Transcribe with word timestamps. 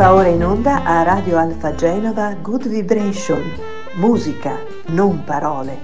Va 0.00 0.14
ora 0.14 0.28
in 0.28 0.42
onda 0.42 0.82
a 0.82 1.02
Radio 1.02 1.36
Alfa 1.36 1.74
Genova 1.74 2.32
Good 2.32 2.68
Vibration, 2.68 3.42
musica, 3.96 4.58
non 4.86 5.22
parole. 5.24 5.78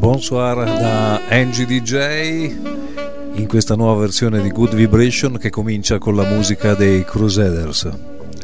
Bonsoir 0.00 0.64
da 0.64 1.20
Angie 1.28 1.64
DJ 1.64 2.56
in 3.34 3.46
questa 3.46 3.76
nuova 3.76 4.00
versione 4.00 4.42
di 4.42 4.50
Good 4.50 4.74
Vibration 4.74 5.38
che 5.38 5.50
comincia 5.50 5.98
con 5.98 6.16
la 6.16 6.24
musica 6.24 6.74
dei 6.74 7.04
Crusaders. 7.04 7.88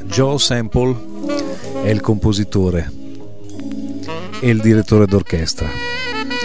Joe 0.04 0.38
Sample 0.38 0.95
è 1.82 1.91
il 1.91 2.00
compositore 2.00 2.93
e 4.38 4.50
il 4.50 4.60
direttore 4.60 5.07
d'orchestra 5.07 5.66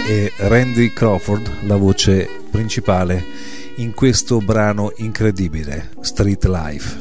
e 0.08 0.32
Randy 0.38 0.92
Crawford 0.92 1.48
la 1.66 1.76
voce 1.76 2.41
principale 2.52 3.24
in 3.76 3.94
questo 3.94 4.38
brano 4.38 4.92
incredibile, 4.96 5.88
Street 6.02 6.44
Life. 6.44 7.00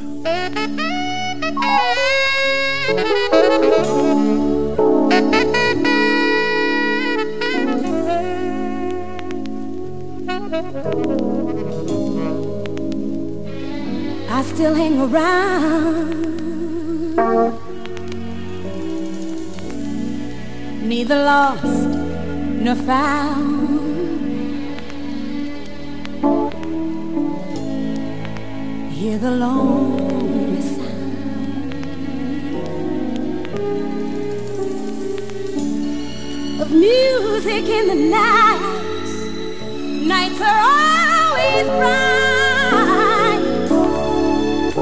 I 14.29 14.43
still 14.43 14.73
hang 14.73 14.99
around. 15.01 15.91
Neither 20.83 21.17
lost 21.17 21.63
nor 22.61 22.75
found. 22.85 23.90
Hear 29.01 29.17
the 29.17 29.31
lonely 29.31 30.61
sound 30.61 31.01
of 36.61 36.69
music 36.69 37.65
in 37.67 37.87
the 37.87 37.95
night. 37.95 38.61
Nights 40.05 40.39
are 40.39 40.61
always 40.75 41.65
bright. 41.79 43.41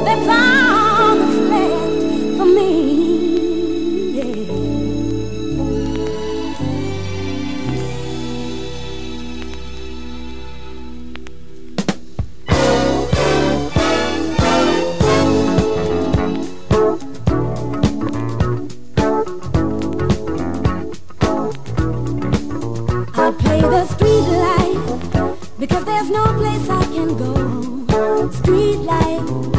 That's 0.04 0.28
all 0.28 0.69
I'll 23.30 23.36
play 23.36 23.62
the 23.62 23.86
street 23.86 24.26
life 24.42 25.60
because 25.60 25.86
there's 25.86 26.10
no 26.10 26.24
place 26.34 26.68
I 26.68 26.84
can 26.86 27.16
go. 27.16 28.32
Street 28.32 28.78
life, 28.78 29.59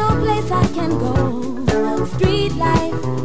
no 0.00 0.08
place 0.22 0.50
I 0.50 0.66
can 0.76 0.90
go. 1.04 1.16
Street 2.06 2.52
life, 2.54 3.19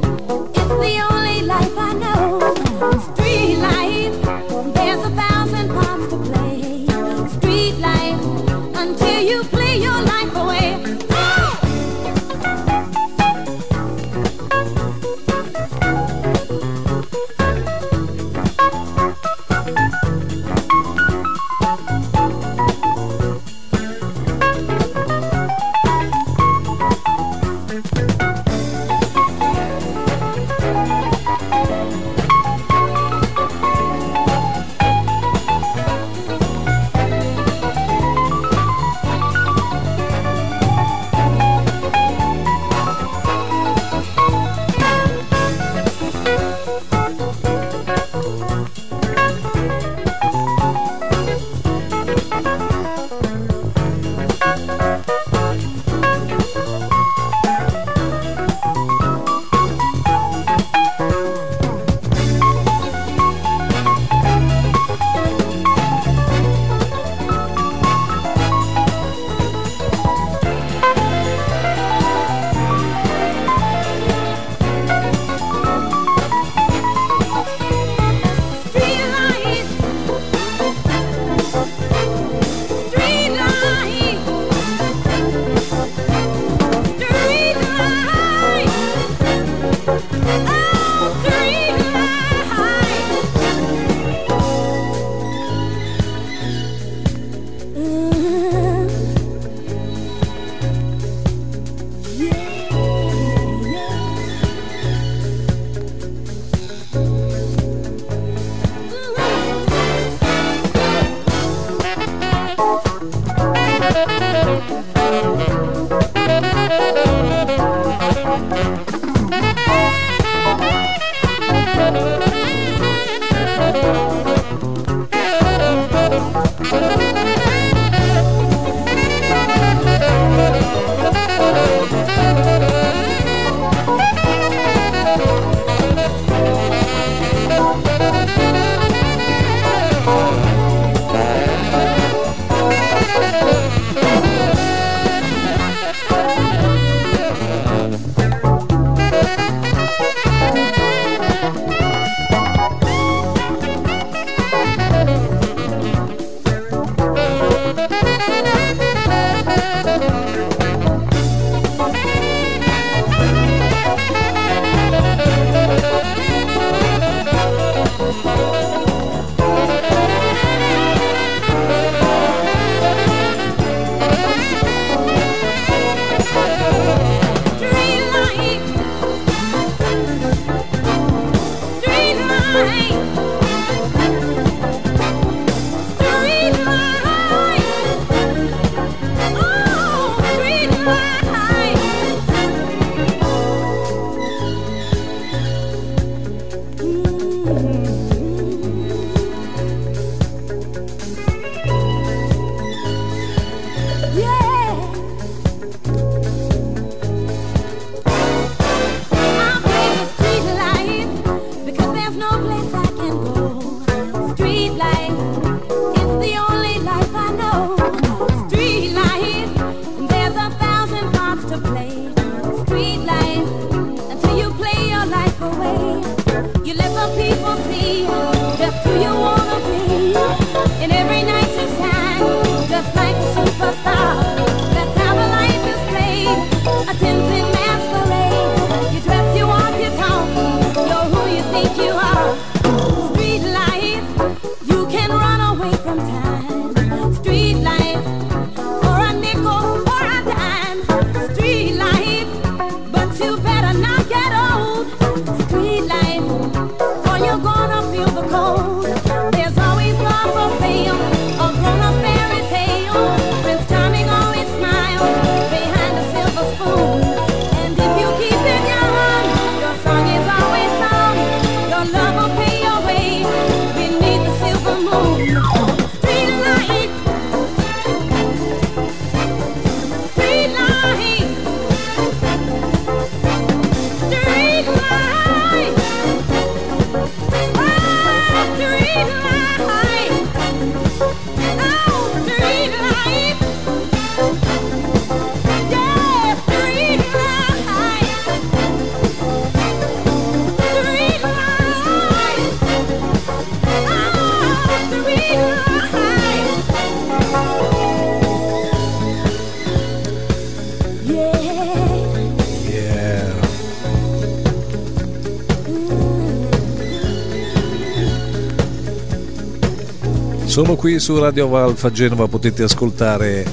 Solo 320.55 320.77
qui 320.77 320.99
su 320.99 321.19
Radio 321.19 321.53
Alfa 321.57 321.91
Genova 321.91 322.29
potete 322.29 322.63
ascoltare 322.63 323.45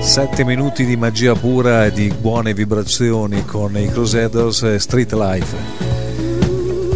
7 0.00 0.44
minuti 0.44 0.84
di 0.84 0.96
magia 0.96 1.34
pura 1.34 1.86
e 1.86 1.90
di 1.90 2.06
buone 2.16 2.54
vibrazioni 2.54 3.44
con 3.44 3.76
i 3.76 3.90
Crusaders 3.90 4.62
e 4.62 4.78
Street 4.78 5.12
Life. 5.12 5.56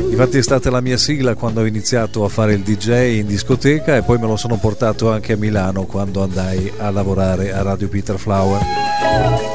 Infatti 0.09 0.39
è 0.39 0.43
stata 0.43 0.71
la 0.71 0.81
mia 0.81 0.97
sigla 0.97 1.35
quando 1.35 1.63
ho 1.63 1.67
iniziato 1.67 2.23
a 2.23 2.29
fare 2.29 2.53
il 2.53 2.61
DJ 2.61 3.19
in 3.19 3.27
discoteca 3.27 3.97
e 3.97 4.03
poi 4.03 4.19
me 4.19 4.29
lo 4.29 4.37
sono 4.37 4.57
portato 4.57 5.11
anche 5.11 5.33
a 5.33 5.37
Milano 5.37 5.83
quando 5.83 6.23
andai 6.23 6.73
a 6.77 6.89
lavorare 6.91 7.53
a 7.53 7.63
Radio 7.63 7.89
Peter 7.89 8.17
Flower 8.17 8.63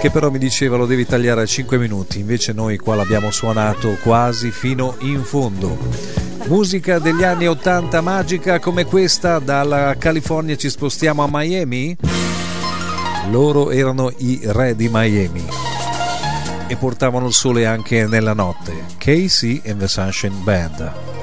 che 0.01 0.11
però 0.11 0.29
mi 0.29 0.39
diceva 0.39 0.75
lo 0.75 0.85
devi 0.85 1.05
tagliare 1.05 1.43
a 1.43 1.45
5 1.45 1.77
minuti, 1.77 2.19
invece 2.19 2.51
noi 2.51 2.75
qua 2.75 2.95
l'abbiamo 2.95 3.31
suonato 3.31 3.97
quasi 4.03 4.51
fino 4.51 4.97
in 4.99 5.23
fondo. 5.23 6.22
Musica 6.47 6.99
degli 6.99 7.23
anni 7.23 7.47
80 7.47 8.01
magica 8.01 8.59
come 8.59 8.85
questa, 8.85 9.39
dalla 9.39 9.95
California 9.97 10.55
ci 10.57 10.69
spostiamo 10.69 11.23
a 11.23 11.27
Miami. 11.29 11.95
Loro 13.29 13.71
erano 13.71 14.11
i 14.17 14.41
re 14.43 14.75
di 14.75 14.89
Miami 14.91 15.45
e 16.67 16.75
portavano 16.75 17.27
il 17.27 17.33
sole 17.33 17.65
anche 17.65 18.05
nella 18.05 18.33
notte. 18.33 18.73
Casey 18.97 19.61
and 19.65 19.79
the 19.79 19.87
Sunshine 19.87 20.35
Band. 20.43 21.22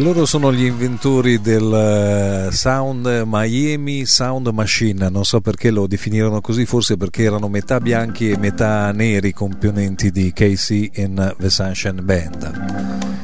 Loro 0.00 0.26
sono 0.26 0.52
gli 0.52 0.64
inventori 0.64 1.40
del 1.40 2.48
eh, 2.48 2.52
Sound 2.52 3.22
Miami 3.26 4.04
Sound 4.06 4.48
Machine, 4.48 5.08
non 5.08 5.24
so 5.24 5.40
perché 5.40 5.70
lo 5.70 5.86
definirono 5.86 6.40
così, 6.40 6.66
forse 6.66 6.96
perché 6.96 7.22
erano 7.22 7.48
metà 7.48 7.78
bianchi 7.78 8.28
e 8.28 8.36
metà 8.36 8.90
neri 8.90 9.32
componenti 9.32 10.10
di 10.10 10.32
Casey 10.32 10.90
in 10.94 11.36
The 11.38 11.48
Sunshine 11.48 12.02
Band. 12.02 13.22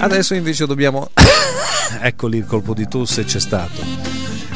Adesso 0.00 0.34
invece 0.34 0.66
dobbiamo... 0.66 1.10
ecco 2.02 2.26
lì 2.26 2.38
il 2.38 2.46
colpo 2.46 2.74
di 2.74 2.88
tosse 2.88 3.22
c'è 3.22 3.38
stato. 3.38 3.80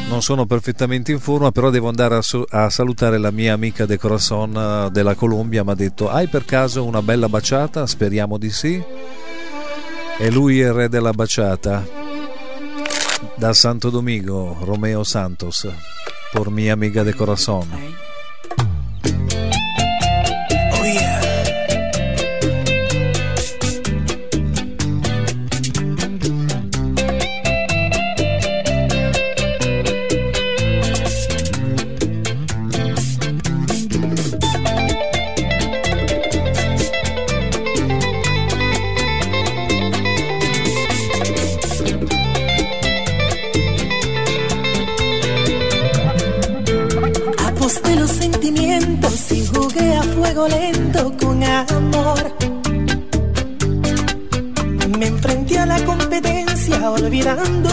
Non 0.09 0.23
sono 0.23 0.47
perfettamente 0.47 1.13
in 1.13 1.21
forma, 1.21 1.53
però 1.53 1.71
devo 1.71 1.87
andare 1.87 2.17
a, 2.17 2.23
so- 2.23 2.47
a 2.49 2.69
salutare 2.69 3.17
la 3.19 3.31
mia 3.31 3.53
amica 3.53 3.87
De 3.87 3.97
Corazon 3.97 4.57
eh, 4.57 4.91
della 4.91 5.15
Colombia. 5.15 5.63
Mi 5.63 5.71
ha 5.71 5.75
detto: 5.75 6.11
Hai 6.11 6.27
per 6.27 6.45
caso 6.45 6.85
una 6.85 7.01
bella 7.01 7.29
baciata? 7.29 7.87
Speriamo 7.87 8.39
di 8.39 8.51
sì. 8.51 8.83
E 10.19 10.31
lui 10.31 10.61
è 10.61 10.67
il 10.67 10.73
re 10.73 10.89
della 10.89 11.13
baciata. 11.13 11.85
Da 13.37 13.53
Santo 13.53 13.91
Domingo, 13.91 14.57
Romeo 14.61 15.03
Santos, 15.03 15.69
por 16.33 16.51
mi 16.51 16.71
amiga 16.71 17.03
de 17.03 17.15
corazón. 17.15 17.69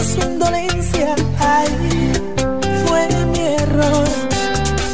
Su 0.02 0.20
indolencia. 0.20 1.14
Ay, 1.38 1.68
fue 2.86 3.08
mi 3.26 3.38
error 3.38 4.08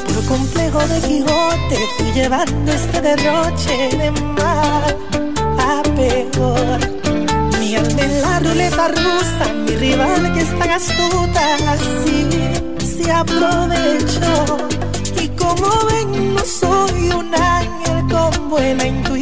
por 0.06 0.24
complejo 0.26 0.78
de 0.88 1.00
Quijote 1.00 1.78
fui 1.96 2.12
llevando 2.12 2.72
este 2.72 3.00
derroche 3.00 3.96
de 3.96 4.10
mal 4.10 4.96
a 5.58 5.82
peor. 5.96 6.78
Mi 7.60 7.76
alma 7.76 8.02
en 8.02 8.22
la 8.22 8.38
ruleta 8.40 8.88
rusa, 8.88 9.52
mi 9.64 9.76
rival 9.76 10.32
que 10.34 10.40
es 10.40 10.58
tan 10.58 10.70
astuta, 10.70 11.54
así 11.72 12.26
se 12.78 13.10
aprovechó. 13.10 14.58
Y 15.22 15.28
como 15.28 15.68
ven, 15.86 16.34
no 16.34 16.44
soy 16.44 17.10
un 17.10 17.34
ángel 17.34 18.08
con 18.10 18.50
buena 18.50 18.86
intuición. 18.86 19.17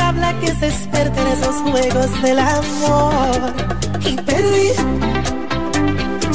Diabla 0.00 0.38
que 0.40 0.54
se 0.54 0.68
experta 0.68 1.20
en 1.20 1.28
esos 1.28 1.56
juegos 1.56 2.22
del 2.22 2.38
amor. 2.38 3.40
Y 4.10 4.16
perdí, 4.16 4.68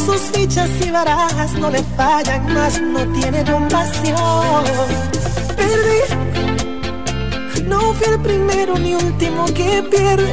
sus 0.06 0.22
fichas 0.34 0.70
y 0.86 0.92
barajas 0.92 1.54
no 1.54 1.70
le 1.70 1.82
fallan 1.98 2.54
más, 2.54 2.82
no 2.82 3.02
tiene 3.20 3.44
compasión. 3.44 4.64
Perdí, 5.62 6.02
no 7.68 7.80
fui 7.94 8.08
el 8.14 8.20
primero 8.22 8.78
ni 8.78 8.94
último 8.94 9.46
que 9.46 9.84
pierde. 9.94 10.32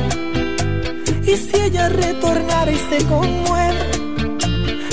Y 1.31 1.37
si 1.37 1.57
ella 1.57 1.89
retornara 1.89 2.71
y 2.71 2.81
se 2.91 2.99
conmueve, 3.07 3.85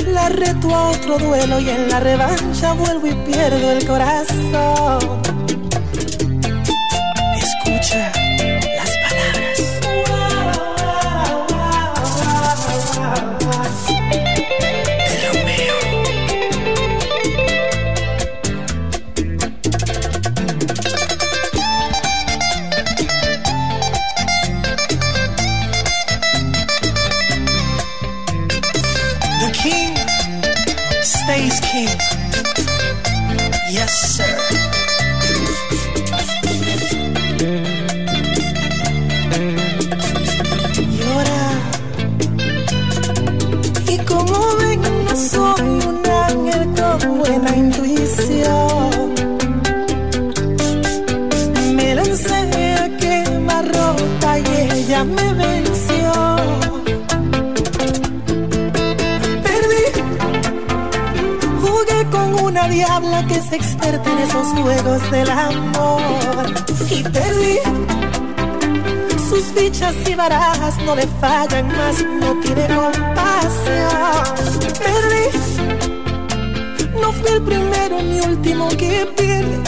la 0.07 0.29
reto 0.29 0.73
a 0.73 0.89
otro 0.89 1.17
duelo 1.17 1.59
y 1.59 1.69
en 1.69 1.89
la 1.89 1.99
revancha 1.99 2.73
vuelvo 2.73 3.07
y 3.07 3.13
pierdo 3.29 3.71
el 3.71 3.85
corazón. 3.85 5.28
Y 69.81 70.13
barajas 70.13 70.77
no 70.85 70.93
le 70.93 71.07
fallan 71.21 71.67
más, 71.67 72.03
no 72.03 72.37
tiene 72.41 72.67
compasión. 72.67 74.23
Perdí. 74.77 75.25
No 76.99 77.13
fui 77.13 77.31
el 77.31 77.41
primero 77.41 78.01
ni 78.01 78.19
último 78.19 78.67
que 78.69 79.07
pierde. 79.17 79.63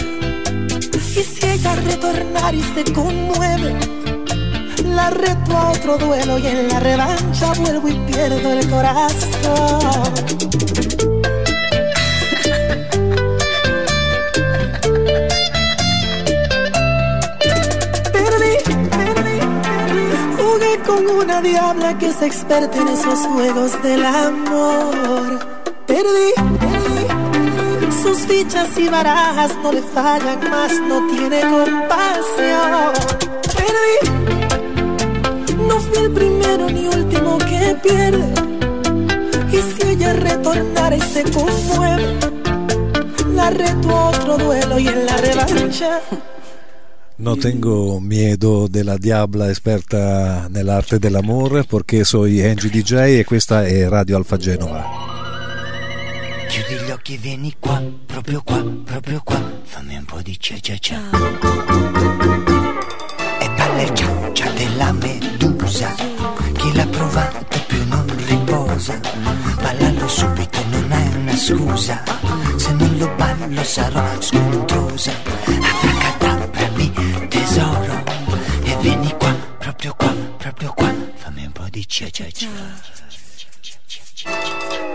Y 1.15 1.23
si 1.23 1.45
ella 1.45 1.75
retornar 1.75 2.53
y 2.53 2.61
se 2.61 2.83
conmueve, 2.91 3.79
la 4.83 5.11
reto 5.11 5.57
a 5.57 5.71
otro 5.71 5.97
duelo 5.97 6.37
y 6.39 6.47
en 6.47 6.67
la 6.67 6.79
revancha 6.81 7.53
vuelvo 7.53 7.87
y 7.87 7.93
pierdo 8.11 8.51
el 8.51 8.69
corazón. 8.69 10.11
Con 20.91 21.07
una 21.07 21.41
diabla 21.41 21.97
que 21.97 22.07
es 22.07 22.21
experta 22.21 22.77
en 22.77 22.87
esos 22.89 23.19
juegos 23.19 23.81
del 23.83 24.03
amor. 24.05 25.39
Perdí, 25.87 26.31
perdí. 26.65 27.05
Sus 28.01 28.19
fichas 28.19 28.77
y 28.77 28.89
barajas 28.89 29.51
no 29.63 29.71
le 29.71 29.81
fallan 29.81 30.39
más, 30.49 30.73
no 30.89 30.97
tiene 31.07 31.39
compasión. 31.41 32.93
Perdí. 33.57 33.97
No 35.67 35.79
fui 35.79 35.97
el 36.03 36.11
primero 36.11 36.69
ni 36.69 36.87
último 36.87 37.37
que 37.37 37.77
pierde. 37.83 38.33
Y 39.55 39.59
si 39.71 39.87
ella 39.87 40.13
retornara 40.13 40.95
y 40.95 41.01
se 41.01 41.23
conmueve, 41.23 42.17
la 43.33 43.49
reto 43.49 43.89
otro 44.09 44.37
duelo 44.37 44.79
y 44.79 44.87
en 44.87 45.05
la 45.05 45.17
revancha. 45.17 46.01
No 47.21 47.35
tengo 47.37 47.99
miedo 47.99 48.67
della 48.67 48.97
diabla 48.97 49.47
esperta 49.51 50.47
nell'arte 50.49 50.97
dell'amore 50.97 51.63
perché 51.65 52.03
soy 52.03 52.43
Angie 52.43 52.67
DJ 52.69 53.19
e 53.19 53.23
questa 53.25 53.63
è 53.63 53.87
Radio 53.87 54.17
Alfa 54.17 54.37
Genova. 54.37 54.83
Chiudi 56.47 56.83
gli 56.83 56.89
occhi 56.89 57.13
e 57.13 57.17
vieni 57.17 57.53
qua, 57.59 57.79
proprio 58.07 58.41
qua, 58.43 58.65
proprio 58.83 59.21
qua, 59.23 59.39
fammi 59.61 59.97
un 59.97 60.05
po' 60.05 60.19
di 60.23 60.35
cia 60.39 60.57
cia 60.59 60.75
cia. 60.79 60.99
E 63.39 63.49
palleggiaccia 63.55 64.51
della 64.53 64.91
medusa, 64.91 65.93
chi 66.57 66.73
l'ha 66.73 66.87
provato 66.87 67.59
più 67.67 67.87
non 67.87 68.05
riposa. 68.25 68.99
Ballalo 69.61 70.07
subito 70.07 70.59
non 70.71 70.91
è 70.91 71.11
una 71.17 71.35
scusa, 71.35 72.03
se 72.55 72.73
non 72.73 72.97
lo 72.97 73.13
ballo 73.15 73.63
sarò 73.63 74.19
scontrosa. 74.19 75.11
Abracadabra 75.45 76.30
tesoro, 77.51 78.03
e 78.63 78.77
vieni 78.79 79.13
qua, 79.17 79.35
proprio 79.57 79.93
qua, 79.97 80.15
proprio 80.37 80.71
qua, 80.73 80.93
fammi 81.15 81.45
un 81.45 81.51
po' 81.51 81.67
di 81.69 81.85
cia 81.85 82.09
cia 82.09 82.29
cia. 82.31 82.47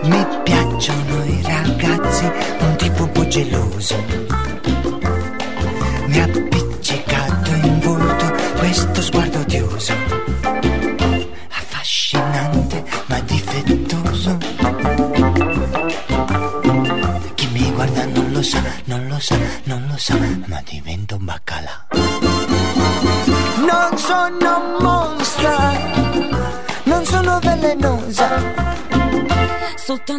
Mi 0.02 0.26
piacciono 0.42 1.24
i 1.24 1.42
ragazzi, 1.42 2.24
un 2.60 2.76
tipo 2.76 3.02
un 3.02 3.12
po' 3.12 3.28
geloso. 3.28 4.02
Mi 6.06 6.18
ha 6.18 6.28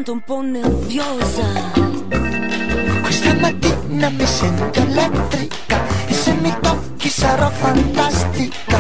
soltanto 0.08 0.12
un 0.13 0.22
po' 0.22 0.41
nerviosa. 0.41 1.43
Questa 3.02 3.34
mattina 3.34 4.10
mi 4.10 4.26
sento 4.26 4.80
elettrica 4.80 6.08
e 6.08 6.13
se 6.13 6.34
mi 6.34 6.54
tocchi 6.62 7.10
sarò 7.10 7.50
fantastica. 7.50 8.76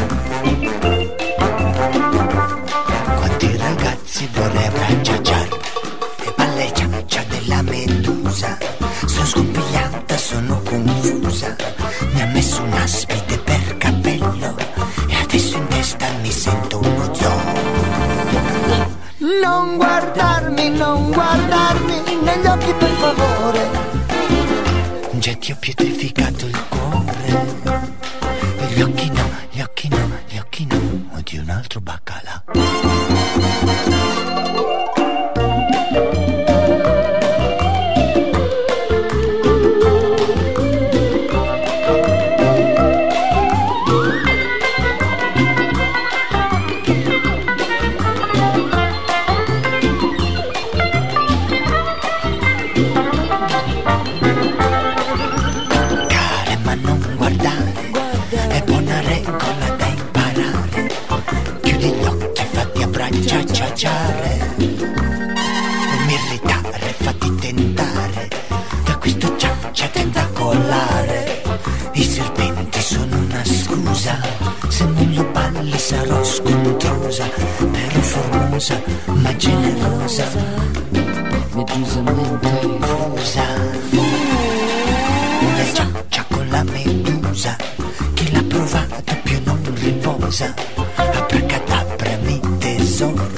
Medusamente 81.77 82.49
fusa. 82.79 83.43
Una 85.39 85.65
ciaccia 85.73 86.25
con 86.27 86.47
la 86.49 86.63
medusa, 86.63 87.55
chi 88.15 88.31
l'ha 88.31 88.43
provato 88.47 89.15
più 89.21 89.39
non 89.43 89.61
riposa. 89.75 90.55
Abracadabra 90.95 92.17
mi 92.23 92.41
tesoro, 92.57 93.29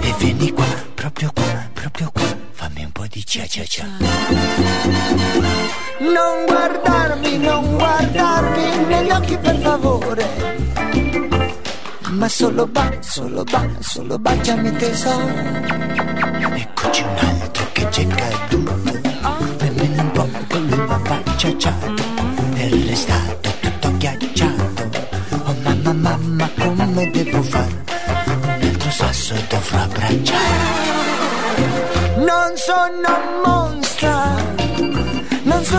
e 0.00 0.14
vieni 0.18 0.50
qua, 0.50 0.66
proprio 0.94 1.30
qua, 1.32 1.44
proprio 1.72 2.10
qua, 2.12 2.36
fammi 2.50 2.82
un 2.82 2.90
po' 2.90 3.06
di 3.08 3.24
cia 3.24 3.46
cia 3.46 3.62
cia. 3.62 3.86
Non 6.00 6.46
guardarmi, 6.46 7.38
non 7.38 7.76
guardarmi 7.76 8.84
negli 8.88 9.10
occhi 9.10 9.38
per 9.38 9.56
favore. 9.58 10.26
Ma 12.08 12.28
solo 12.28 12.66
ba, 12.66 12.90
solo 12.98 13.44
ba, 13.44 13.64
solo 13.78 14.18
baciami 14.18 14.72
tesoro. 14.72 15.78
Eccoci 16.52 17.02
un 17.02 17.14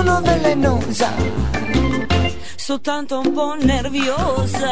sono 0.04 0.20
velenosa. 0.22 1.14
soltanto 2.56 3.20
un 3.20 3.34
po' 3.34 3.56
nerviosa. 3.60 4.70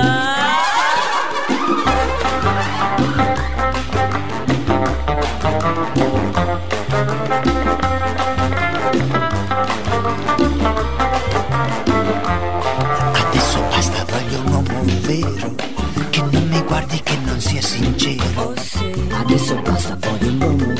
Adesso 13.13 13.61
basta, 13.69 14.05
voglio 14.05 14.39
un 14.39 14.51
uomo 14.51 14.83
vero 15.01 15.55
Che 16.09 16.21
non 16.21 16.47
mi 16.47 16.61
guardi, 16.63 17.01
che 17.03 17.17
non 17.23 17.39
sia 17.39 17.61
sincero 17.61 18.41
Oh 18.41 18.53
sì, 18.59 19.07
Adesso 19.11 19.55
basta, 19.61 19.97
voglio 19.99 20.29
un 20.31 20.41
uomo 20.41 20.73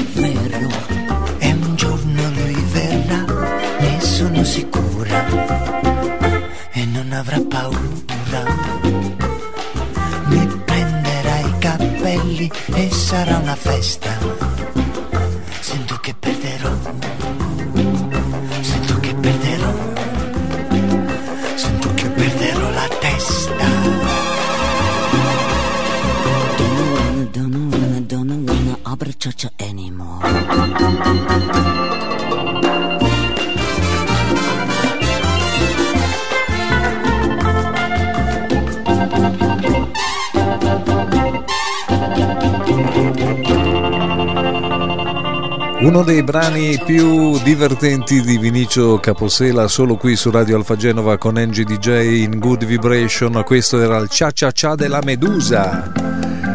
Uno 45.90 46.04
dei 46.04 46.22
brani 46.22 46.80
più 46.86 47.40
divertenti 47.42 48.22
di 48.22 48.38
Vinicio 48.38 49.00
Caposela 49.00 49.68
solo 49.68 49.96
qui 49.98 50.16
su 50.16 50.30
Radio 50.30 50.56
Alfa 50.56 50.76
Genova 50.76 51.18
con 51.18 51.36
Angie 51.36 51.64
DJ 51.64 52.26
in 52.26 52.38
Good 52.38 52.66
Vibration. 52.66 53.42
Questo 53.44 53.82
era 53.82 53.98
il 53.98 54.08
Cia 54.08 54.30
Cia 54.30 54.52
Cia 54.52 54.76
della 54.76 55.02
Medusa. 55.04 55.92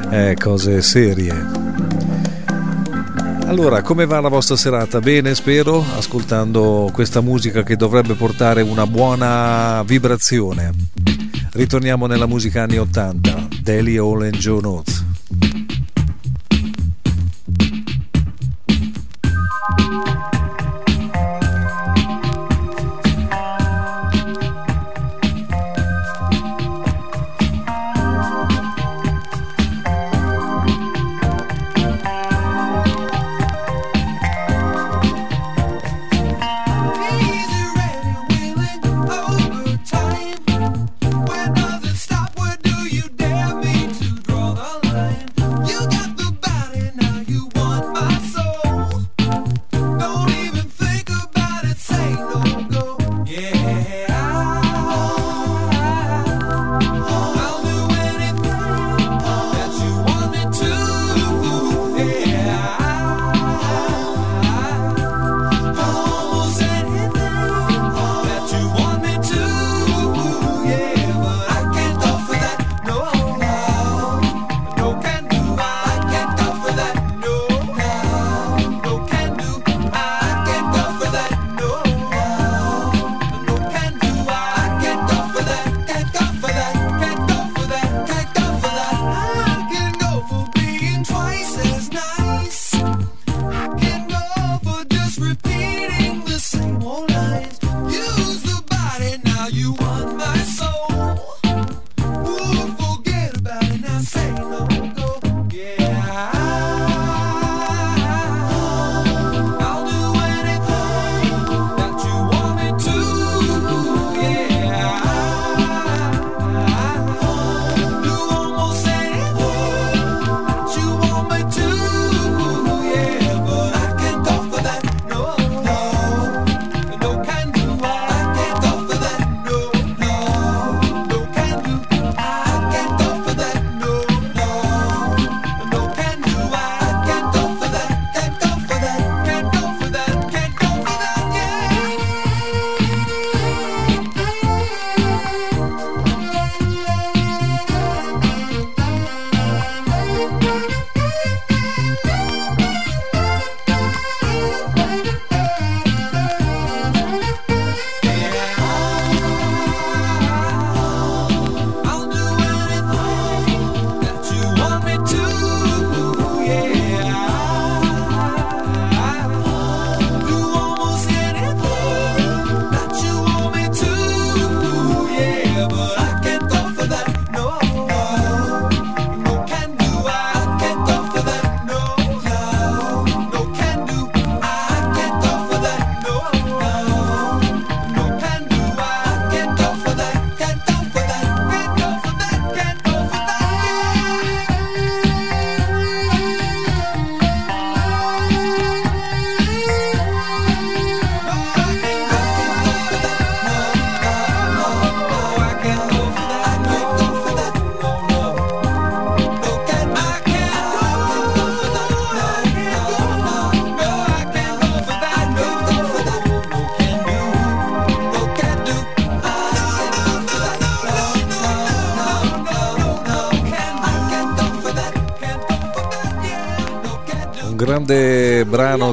Eh, 0.09 0.37
cose 0.39 0.81
serie. 0.83 1.33
Allora, 3.47 3.83
come 3.83 4.07
va 4.07 4.21
la 4.21 4.29
vostra 4.29 4.55
serata? 4.55 5.01
Bene, 5.01 5.35
spero, 5.35 5.85
ascoltando 5.97 6.91
questa 6.93 7.21
musica 7.21 7.65
che 7.65 7.75
dovrebbe 7.75 8.15
portare 8.15 8.63
una 8.63 8.87
buona 8.87 9.83
vibrazione. 9.85 10.71
Ritorniamo 11.51 12.07
nella 12.07 12.27
musica 12.27 12.63
anni 12.63 12.79
80, 12.79 13.49
Daily 13.61 13.97
Hall 13.97 14.23
and 14.23 14.37
Joe 14.37 14.61
Notes. 14.61 15.04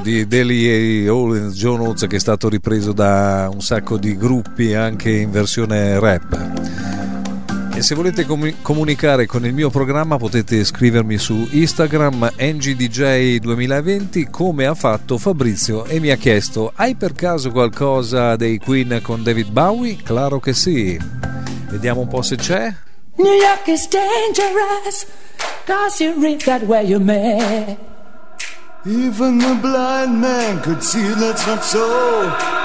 Di 0.01 0.27
Daly 0.27 1.03
e 1.03 1.09
Owens 1.09 1.55
Jones 1.55 2.05
che 2.07 2.15
è 2.15 2.19
stato 2.19 2.49
ripreso 2.49 2.91
da 2.91 3.49
un 3.51 3.61
sacco 3.61 3.97
di 3.97 4.17
gruppi 4.17 4.73
anche 4.73 5.11
in 5.11 5.29
versione 5.29 5.99
rap. 5.99 6.49
E 7.73 7.81
se 7.81 7.95
volete 7.95 8.25
comu- 8.25 8.61
comunicare 8.61 9.25
con 9.25 9.45
il 9.45 9.53
mio 9.53 9.69
programma 9.69 10.17
potete 10.17 10.63
scrivermi 10.63 11.17
su 11.17 11.47
Instagram 11.51 12.33
ngdj2020 12.37 14.29
come 14.29 14.65
ha 14.65 14.75
fatto 14.75 15.17
Fabrizio 15.17 15.85
e 15.85 15.99
mi 15.99 16.09
ha 16.09 16.15
chiesto 16.15 16.71
hai 16.75 16.95
per 16.95 17.13
caso 17.13 17.51
qualcosa 17.51 18.35
dei 18.35 18.57
Queen 18.57 18.99
con 19.01 19.23
David 19.23 19.49
Bowie? 19.51 19.97
Claro 20.03 20.39
che 20.39 20.53
sì. 20.53 20.99
Vediamo 21.69 22.01
un 22.01 22.07
po' 22.07 22.21
se 22.21 22.35
c'è. 22.35 22.73
New 23.17 23.33
York 23.33 23.67
is 23.67 23.87
dangerous, 23.87 25.05
cause 25.65 26.03
you 26.03 26.19
read 26.21 26.41
that 26.43 26.63
where 26.63 26.83
you 26.83 26.99
may. 26.99 27.77
Even 28.83 29.37
the 29.37 29.59
blind 29.61 30.19
man 30.19 30.59
could 30.63 30.81
see 30.81 31.07
that's 31.13 31.45
not 31.45 31.63
so. 31.63 32.60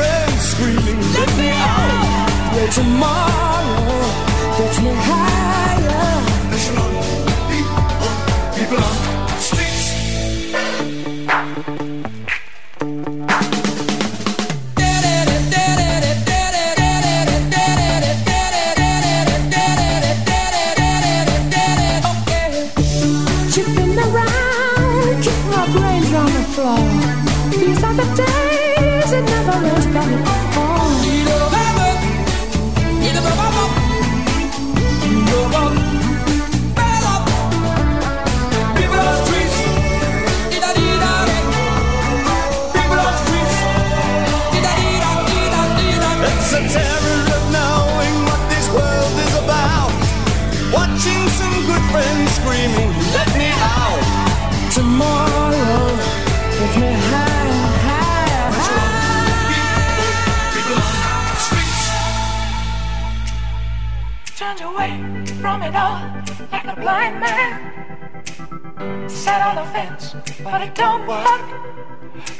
friend 0.00 0.29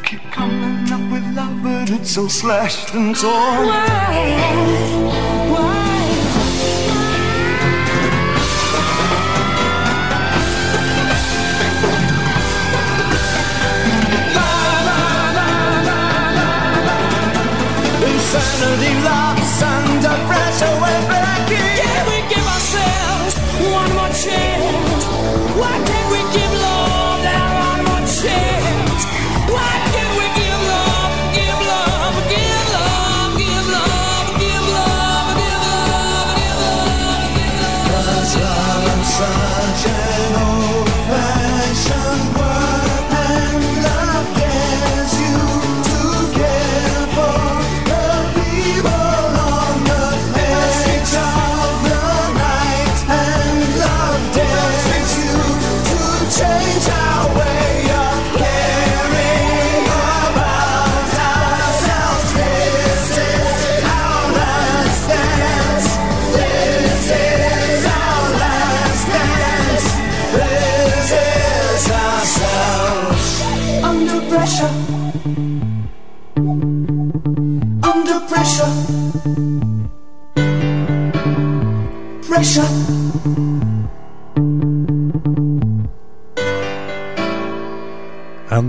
Keep 0.04 0.22
coming 0.30 0.92
up 0.92 1.12
with 1.12 1.24
love, 1.36 1.62
but 1.62 1.90
it's 1.90 2.10
so 2.10 2.28
slashed 2.28 2.94
and 2.94 3.14
torn. 3.16 3.66
Why? 3.66 3.86
Why? 5.50 5.80
Insanity 18.06 19.19
Pressure. 82.40 82.79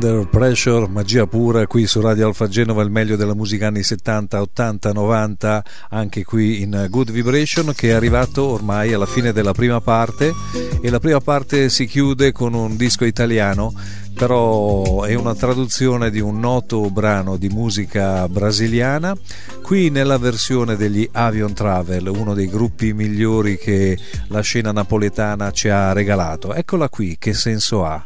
Under 0.03 0.25
Pressure, 0.25 0.87
magia 0.87 1.27
pura, 1.27 1.67
qui 1.67 1.85
su 1.85 2.01
Radio 2.01 2.25
Alfa 2.25 2.47
Genova, 2.47 2.81
il 2.81 2.89
meglio 2.89 3.15
della 3.15 3.35
musica 3.35 3.67
anni 3.67 3.83
70, 3.83 4.41
80, 4.41 4.93
90, 4.93 5.63
anche 5.89 6.23
qui 6.23 6.63
in 6.63 6.87
Good 6.89 7.11
Vibration, 7.11 7.71
che 7.75 7.89
è 7.89 7.91
arrivato 7.91 8.45
ormai 8.45 8.93
alla 8.93 9.05
fine 9.05 9.31
della 9.31 9.51
prima 9.51 9.79
parte 9.79 10.33
e 10.81 10.89
la 10.89 10.99
prima 10.99 11.19
parte 11.19 11.69
si 11.69 11.85
chiude 11.85 12.31
con 12.31 12.55
un 12.55 12.77
disco 12.77 13.05
italiano, 13.05 13.75
però 14.15 15.03
è 15.03 15.13
una 15.13 15.35
traduzione 15.35 16.09
di 16.09 16.19
un 16.19 16.39
noto 16.39 16.89
brano 16.89 17.37
di 17.37 17.49
musica 17.49 18.27
brasiliana, 18.27 19.15
qui 19.61 19.91
nella 19.91 20.17
versione 20.17 20.77
degli 20.77 21.07
Avion 21.11 21.53
Travel, 21.53 22.07
uno 22.07 22.33
dei 22.33 22.49
gruppi 22.49 22.93
migliori 22.93 23.55
che 23.55 23.99
la 24.29 24.41
scena 24.41 24.71
napoletana 24.71 25.51
ci 25.51 25.69
ha 25.69 25.93
regalato. 25.93 26.55
Eccola 26.55 26.89
qui, 26.89 27.17
che 27.19 27.35
senso 27.35 27.85
ha? 27.85 28.03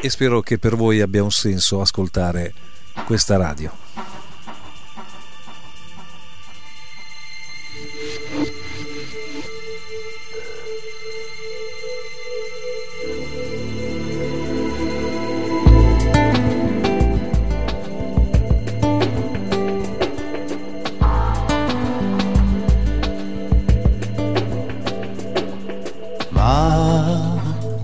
e 0.00 0.08
spero 0.10 0.40
che 0.40 0.58
per 0.58 0.76
voi 0.76 1.00
abbia 1.00 1.22
un 1.22 1.30
senso 1.30 1.80
ascoltare 1.80 2.52
questa 3.04 3.36
radio. 3.36 3.72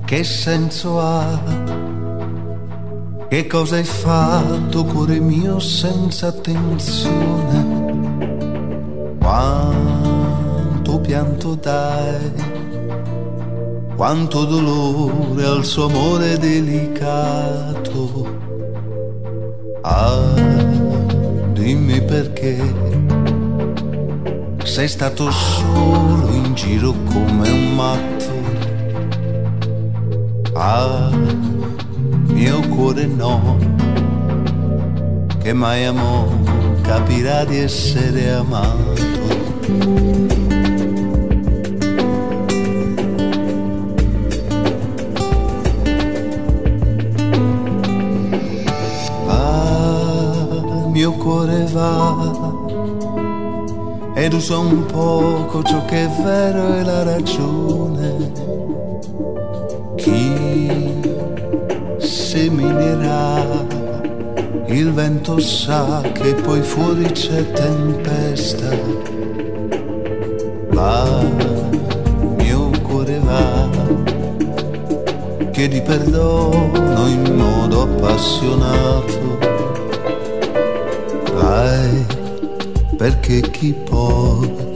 Che 0.06 0.22
senso 0.22 0.98
ha? 1.00 1.65
Che 3.28 3.48
cosa 3.48 3.74
hai 3.74 3.84
fatto, 3.84 4.84
cuore 4.84 5.18
mio, 5.18 5.58
senza 5.58 6.28
attenzione? 6.28 7.74
Quanto 9.18 11.00
pianto 11.00 11.56
dai, 11.56 12.32
quanto 13.96 14.44
dolore 14.44 15.44
al 15.44 15.64
suo 15.64 15.86
amore 15.86 16.38
delicato. 16.38 18.26
Ah, 19.82 20.34
dimmi 21.52 22.00
perché 22.02 22.56
sei 24.62 24.86
stato 24.86 25.28
solo 25.32 26.32
in 26.32 26.54
giro 26.54 26.94
come 27.12 27.50
un 27.50 27.74
matto. 27.74 28.34
Ah, 30.52 31.10
mio 32.36 32.60
cuore 32.68 33.06
no, 33.06 33.56
che 35.38 35.54
mai 35.54 35.86
amò 35.86 36.26
capirà 36.82 37.46
di 37.46 37.56
essere 37.56 38.30
amato. 38.30 38.94
Ah, 49.28 50.88
mio 50.90 51.12
cuore 51.12 51.66
va 51.72 52.54
ed 54.14 54.34
usa 54.34 54.58
un 54.58 54.84
poco 54.84 55.62
ciò 55.62 55.86
che 55.86 56.04
è 56.04 56.08
vero 56.22 56.74
e 56.74 56.82
la 56.84 57.02
ragione. 57.02 58.44
Seminerà 62.36 63.64
il 64.66 64.92
vento 64.92 65.38
sa 65.38 66.02
che 66.12 66.34
poi 66.34 66.60
fuori 66.60 67.04
c'è 67.04 67.50
tempesta. 67.52 68.68
Va, 70.68 71.24
mio 72.36 72.70
cuore 72.82 73.18
va, 73.20 73.68
chiedi 75.50 75.80
perdono 75.80 77.06
in 77.06 77.34
modo 77.34 77.82
appassionato. 77.84 79.38
Vai 81.32 82.04
perché 82.98 83.40
chi 83.40 83.72
poi 83.72 84.74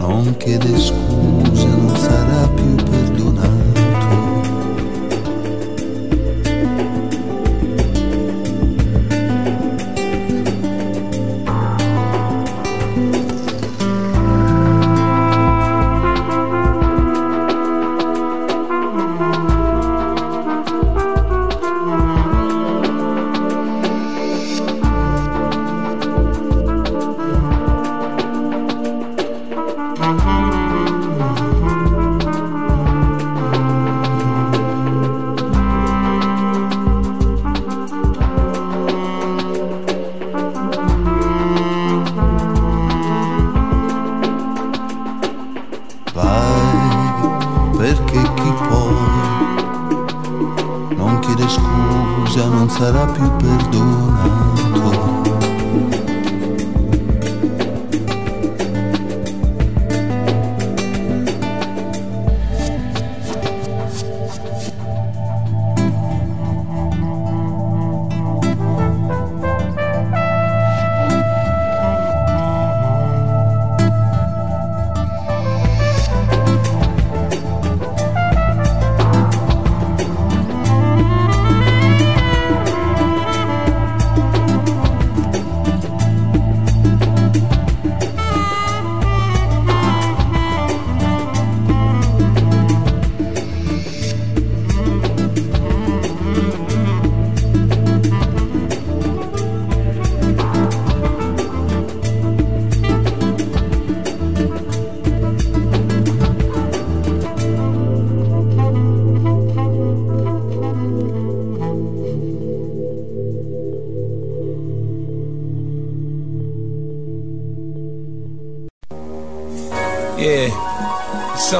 non 0.00 0.34
chiede 0.36 0.76
scusa 0.76 1.66
non 1.66 1.96
sarà 1.96 2.46
più 2.48 2.95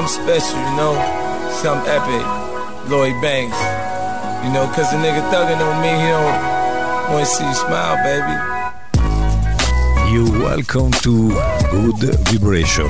something 0.06 0.40
special, 0.40 0.58
you 0.58 0.76
know, 0.76 0.94
something 1.62 1.90
epic. 1.90 2.26
Lloyd 2.90 3.20
Banks, 3.20 3.56
you 4.44 4.52
know, 4.52 4.66
cause 4.74 4.90
the 4.90 4.98
nigga 4.98 5.22
thuggin' 5.30 5.60
on 5.60 5.82
me, 5.82 5.88
he 5.88 6.08
don't 6.08 7.12
wanna 7.12 7.26
see 7.26 7.44
you 7.44 7.54
smile, 7.54 7.96
baby. 8.04 8.36
You 10.12 10.24
welcome 10.44 10.92
to 11.02 11.30
Good 11.70 12.14
Vibration. 12.28 12.88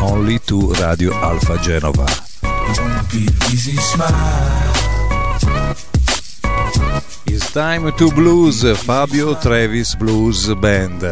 Only 0.00 0.38
to 0.40 0.72
Radio 0.74 1.12
Alpha 1.14 1.58
Genova. 1.58 2.06
It's 7.26 7.52
time 7.52 7.92
to 7.96 8.10
blues, 8.12 8.62
Fabio 8.82 9.34
Travis 9.34 9.94
Blues 9.96 10.54
Band. 10.54 11.02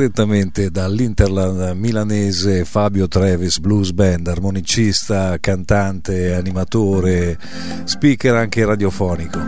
Direttamente 0.00 0.70
dall'Interland 0.70 1.76
milanese 1.76 2.64
Fabio 2.64 3.06
Trevis 3.06 3.58
Blues 3.58 3.92
Band, 3.92 4.28
armonicista, 4.28 5.36
cantante, 5.38 6.32
animatore, 6.32 7.38
speaker 7.84 8.34
anche 8.34 8.64
radiofonico. 8.64 9.38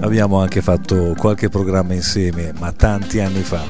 Abbiamo 0.00 0.38
anche 0.38 0.60
fatto 0.60 1.14
qualche 1.16 1.48
programma 1.48 1.94
insieme, 1.94 2.52
ma 2.58 2.72
tanti 2.72 3.20
anni 3.20 3.40
fa. 3.40 3.64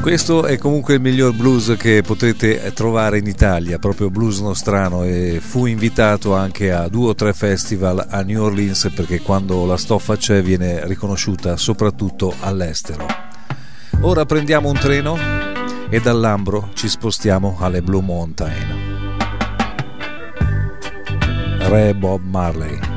Questo 0.00 0.46
è 0.46 0.56
comunque 0.56 0.94
il 0.94 1.02
miglior 1.02 1.34
blues 1.34 1.74
che 1.76 2.00
potete 2.00 2.72
trovare 2.74 3.18
in 3.18 3.26
Italia, 3.26 3.78
proprio 3.78 4.08
blues 4.08 4.40
nostrano 4.40 5.04
e 5.04 5.38
fu 5.38 5.66
invitato 5.66 6.34
anche 6.34 6.72
a 6.72 6.88
due 6.88 7.10
o 7.10 7.14
tre 7.14 7.34
festival 7.34 8.06
a 8.08 8.22
New 8.22 8.42
Orleans 8.42 8.90
perché 8.94 9.20
quando 9.20 9.66
la 9.66 9.76
stoffa 9.76 10.16
c'è 10.16 10.42
viene 10.42 10.86
riconosciuta 10.86 11.58
soprattutto 11.58 12.34
all'estero. 12.40 13.33
Ora 14.06 14.26
prendiamo 14.26 14.68
un 14.68 14.76
treno 14.76 15.16
e 15.88 15.98
dall'Ambro 15.98 16.68
ci 16.74 16.90
spostiamo 16.90 17.56
alle 17.58 17.80
Blue 17.80 18.02
Mountain. 18.02 19.16
Re 21.60 21.94
Bob 21.94 22.22
Marley. 22.22 22.93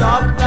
Stop 0.00 0.39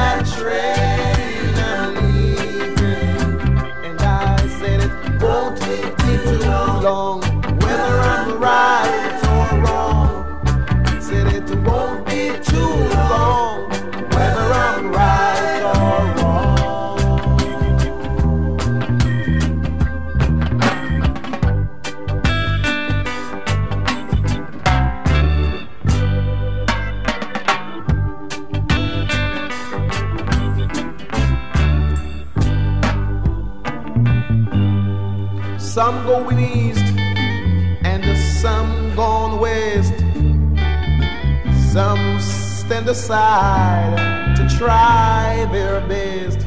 aside 43.04 44.34
to 44.34 44.48
try 44.56 45.46
their 45.52 45.78
best. 45.82 46.40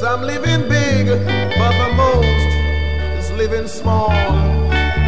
Some 0.00 0.22
living 0.22 0.68
big, 0.68 1.06
but 1.58 1.72
the 1.82 1.90
most 1.96 2.50
is 3.18 3.32
living 3.32 3.66
small. 3.66 4.10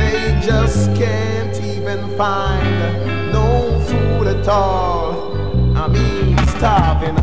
They 0.00 0.36
just 0.42 0.92
can't 0.96 1.56
even 1.62 2.00
find 2.16 3.32
no 3.32 3.78
food 3.88 4.26
at 4.26 4.48
all. 4.48 5.36
I 5.76 5.86
mean, 5.86 6.36
starving. 6.58 7.18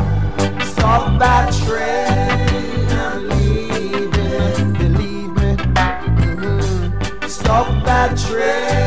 Stop 0.72 1.18
that 1.18 1.52
train, 1.66 2.88
I'm 3.04 3.28
leaving. 3.28 4.72
Believe 4.80 5.32
me. 5.40 5.50
Mhm. 6.24 7.28
Stop 7.28 7.68
that 7.84 8.16
train, 8.16 8.77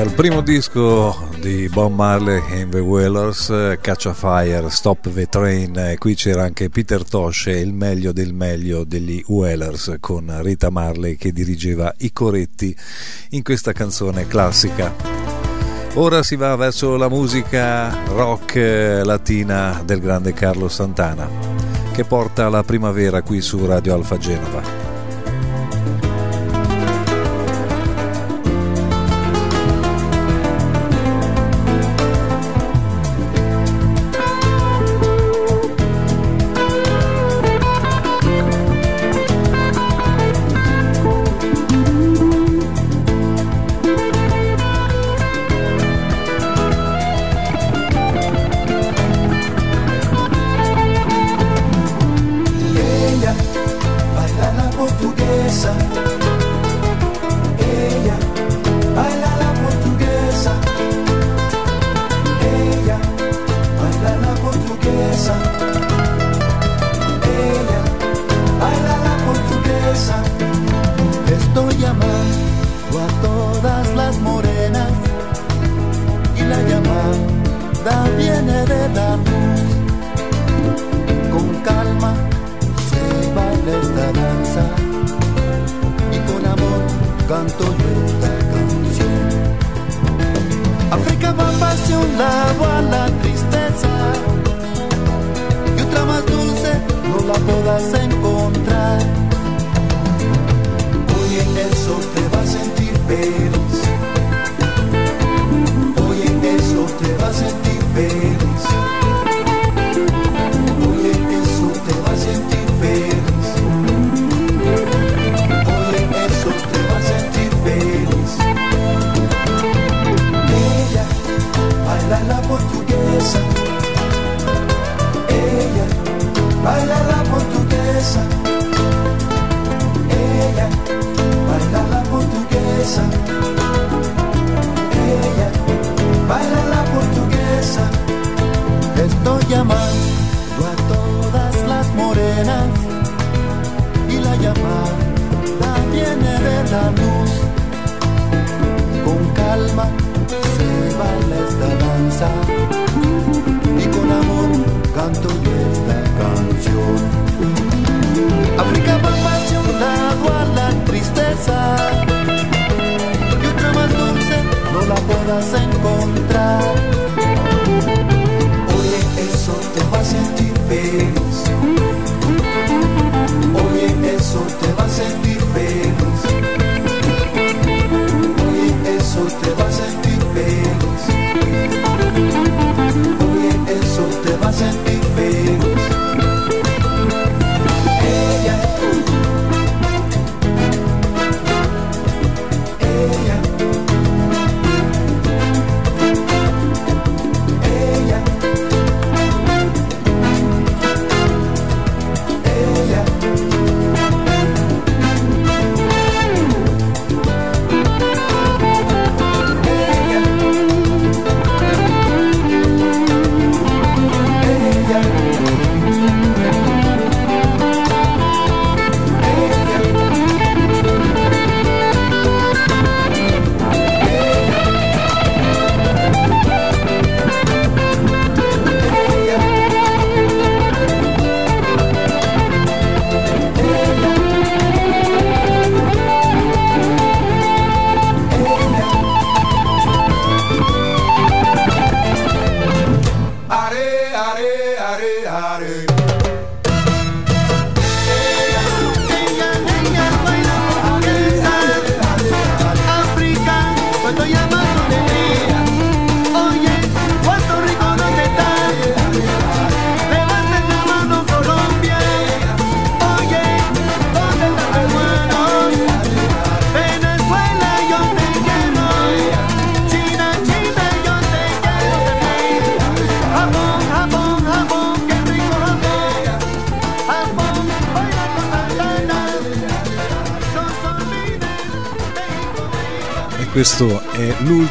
Dal 0.00 0.12
primo 0.12 0.40
disco 0.40 1.28
di 1.40 1.68
Bob 1.68 1.92
Marley 1.92 2.40
and 2.52 2.70
the 2.70 2.78
Wailers, 2.78 3.50
eh, 3.50 3.78
Catch 3.82 4.06
a 4.06 4.14
Fire, 4.14 4.70
Stop 4.70 5.12
the 5.12 5.26
Train, 5.26 5.76
eh, 5.76 5.98
qui 5.98 6.14
c'era 6.14 6.42
anche 6.42 6.70
Peter 6.70 7.04
Tosh 7.04 7.48
e 7.48 7.60
il 7.60 7.74
meglio 7.74 8.10
del 8.10 8.32
meglio 8.32 8.84
degli 8.84 9.22
Wailers 9.26 9.96
con 10.00 10.40
Rita 10.40 10.70
Marley 10.70 11.16
che 11.16 11.32
dirigeva 11.32 11.92
i 11.98 12.14
coretti 12.14 12.74
in 13.32 13.42
questa 13.42 13.72
canzone 13.72 14.26
classica. 14.26 14.90
Ora 15.96 16.22
si 16.22 16.36
va 16.36 16.56
verso 16.56 16.96
la 16.96 17.10
musica 17.10 17.94
rock 18.06 18.56
eh, 18.56 19.04
latina 19.04 19.82
del 19.84 20.00
grande 20.00 20.32
Carlo 20.32 20.68
Santana 20.68 21.28
che 21.92 22.04
porta 22.04 22.48
la 22.48 22.62
primavera 22.62 23.20
qui 23.20 23.42
su 23.42 23.66
Radio 23.66 23.92
Alfa 23.92 24.16
Genova. 24.16 24.79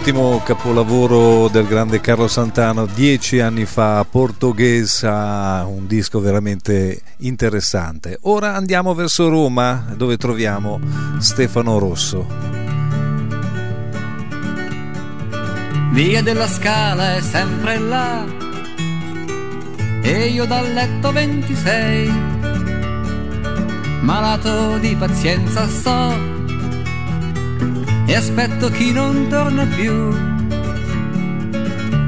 È 0.10 0.12
l'ultimo 0.12 0.42
capolavoro 0.44 1.48
del 1.50 1.68
grande 1.68 2.02
Carlo 2.02 2.28
Santano, 2.28 2.88
dieci 2.88 3.40
anni 3.40 3.66
fa, 3.66 4.04
Portoghesa, 4.10 5.66
un 5.68 5.86
disco 5.86 6.20
veramente 6.20 7.02
interessante. 7.18 8.18
Ora 8.22 8.56
andiamo 8.56 8.96
verso 8.96 9.30
Roma, 9.30 9.86
dove 9.96 10.18
troviamo 10.18 10.80
Stefano 11.20 11.78
Rosso. 11.78 12.26
Via 15.92 16.24
della 16.24 16.48
Scala 16.48 17.16
è 17.16 17.22
sempre 17.22 17.78
là 17.78 18.26
e 20.02 20.28
io 20.28 20.46
dal 20.46 20.74
letto 20.74 21.12
26 21.12 22.12
malato 24.02 24.78
di 24.80 24.96
pazienza 24.96 25.68
sto 25.68 26.39
e 28.10 28.16
aspetto 28.16 28.72
chi 28.72 28.92
non 28.92 29.28
torna 29.30 29.66
più 29.66 29.94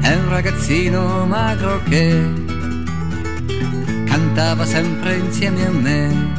è 0.00 0.14
un 0.16 0.28
ragazzino 0.28 1.24
magro 1.26 1.80
che 1.84 2.28
cantava 4.04 4.64
sempre 4.64 5.18
insieme 5.18 5.64
a 5.64 5.70
me 5.70 6.32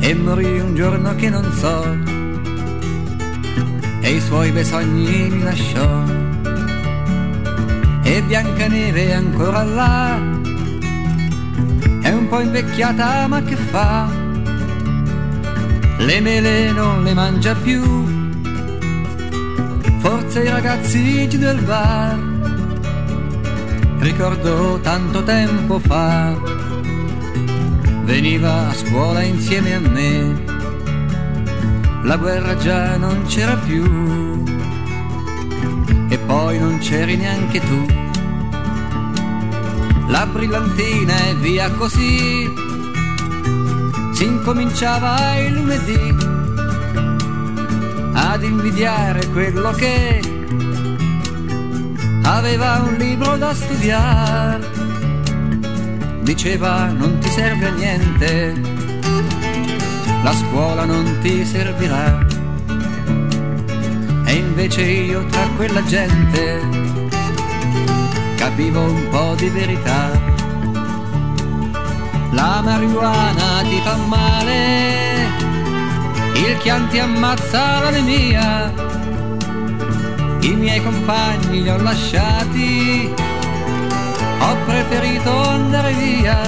e 0.00 0.14
morì 0.14 0.60
un 0.60 0.74
giorno 0.74 1.14
che 1.14 1.30
non 1.30 1.50
so 1.52 2.16
e 4.02 4.10
i 4.10 4.20
suoi 4.20 4.52
bei 4.52 4.64
sogni 4.64 5.30
mi 5.30 5.42
lasciò. 5.42 6.02
E 8.02 8.22
Biancaneve 8.22 9.08
è 9.08 9.12
ancora 9.14 9.64
là, 9.64 10.16
è 12.02 12.10
un 12.12 12.26
po' 12.28 12.40
invecchiata 12.40 13.26
ma 13.26 13.42
che 13.42 13.56
fa? 13.56 14.25
Le 15.98 16.20
mele 16.20 16.72
non 16.72 17.02
le 17.02 17.14
mangia 17.14 17.54
più, 17.54 17.82
forse 19.98 20.42
i 20.42 20.48
ragazzi 20.48 21.26
del 21.28 21.60
bar. 21.62 22.18
Ricordo 23.98 24.78
tanto 24.82 25.22
tempo 25.22 25.78
fa, 25.78 26.34
veniva 28.04 28.68
a 28.68 28.74
scuola 28.74 29.22
insieme 29.22 29.74
a 29.74 29.80
me 29.80 30.54
la 32.06 32.16
guerra 32.18 32.56
già 32.56 32.96
non 32.96 33.24
c'era 33.26 33.56
più 33.56 34.44
e 36.08 36.18
poi 36.18 36.56
non 36.56 36.78
c'eri 36.78 37.16
neanche 37.16 37.58
tu. 37.58 37.84
La 40.06 40.24
brillantina 40.26 41.26
e 41.26 41.34
via 41.34 41.68
così 41.72 42.48
si 44.16 44.24
incominciava 44.24 45.36
il 45.40 45.52
lunedì 45.52 46.16
ad 48.14 48.42
invidiare 48.42 49.26
quello 49.26 49.72
che 49.72 50.22
aveva 52.22 52.82
un 52.86 52.94
libro 52.94 53.36
da 53.36 53.52
studiare. 53.52 54.70
Diceva 56.22 56.86
non 56.86 57.18
ti 57.18 57.28
serve 57.28 57.66
a 57.66 57.72
niente, 57.72 58.54
la 60.22 60.32
scuola 60.32 60.86
non 60.86 61.18
ti 61.20 61.44
servirà. 61.44 62.26
E 64.24 64.32
invece 64.32 64.80
io 64.80 65.26
tra 65.26 65.46
quella 65.56 65.84
gente 65.84 66.66
capivo 68.36 68.80
un 68.80 69.08
po' 69.10 69.34
di 69.36 69.50
verità. 69.50 70.25
La 72.36 72.60
marijuana 72.62 73.62
ti 73.62 73.80
fa 73.82 73.96
male, 73.96 75.26
il 76.34 76.58
chianti 76.58 76.98
ammazza 76.98 77.80
l'anemia. 77.80 78.70
I 80.40 80.50
miei 80.54 80.82
compagni 80.82 81.62
li 81.62 81.70
ho 81.70 81.78
lasciati, 81.78 83.10
ho 84.38 84.56
preferito 84.66 85.30
andare 85.48 85.92
via. 85.94 86.38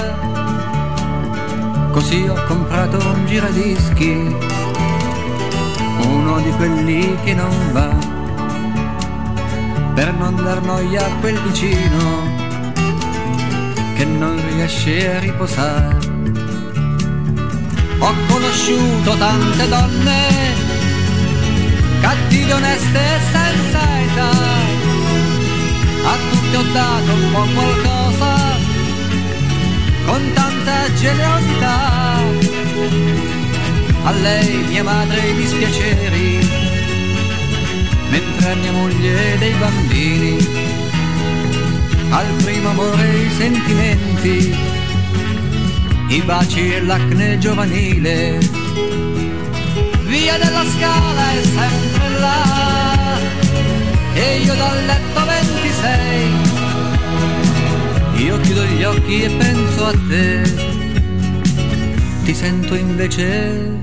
Così 1.91 2.27
ho 2.27 2.37
comprato 2.45 2.97
un 2.97 3.25
giradischi, 3.25 4.35
uno 6.05 6.39
di 6.39 6.51
quelli 6.51 7.17
che 7.23 7.33
non 7.33 7.71
va, 7.71 7.89
per 9.95 10.13
non 10.13 10.35
dar 10.35 10.61
noia 10.61 11.03
a 11.03 11.09
quel 11.19 11.39
vicino 11.41 12.47
che 13.95 14.05
non 14.05 14.38
riesce 14.59 15.15
a 15.15 15.19
riposare. 15.19 15.97
Ho 17.99 18.13
conosciuto 18.27 19.15
tante 19.17 19.67
donne, 19.69 20.27
cattive, 22.01 22.53
oneste 22.53 22.99
e 22.99 23.19
senza 23.31 23.81
età. 24.05 24.31
A 26.11 26.15
tutte 26.29 26.57
ho 26.57 26.63
dato 26.73 27.11
un 27.13 27.31
po' 27.31 27.47
qualcosa, 27.53 28.57
con 30.05 30.31
tanta 30.33 30.93
generosità. 30.95 32.17
A 34.03 34.11
lei 34.11 34.63
mia 34.67 34.83
madre 34.83 35.29
i 35.29 35.35
dispiaceri, 35.35 36.49
mentre 38.09 38.51
a 38.51 38.55
mia 38.55 38.71
moglie 38.71 39.37
dei 39.37 39.53
bambini 39.53 40.38
al 42.09 42.27
primo 42.43 42.69
amore 42.69 43.17
i 43.17 43.29
sentimenti, 43.31 44.55
i 46.09 46.21
baci 46.21 46.73
e 46.73 46.81
l'acne 46.81 47.37
giovanile. 47.37 48.39
Via 50.05 50.37
della 50.37 50.65
scala 50.65 51.31
è 51.31 51.43
sempre 51.43 52.19
là, 52.19 53.17
e 54.13 54.39
io 54.39 54.55
dal 54.55 54.85
letto 54.85 55.25
26. 55.25 56.47
Io 58.25 58.39
chiudo 58.41 58.65
gli 58.65 58.83
occhi 58.83 59.21
e 59.21 59.29
penso 59.29 59.85
a 59.85 59.93
te, 60.07 60.41
ti 62.25 62.33
sento 62.33 62.73
invece, 62.75 63.77